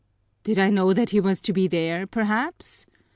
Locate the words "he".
1.11-1.19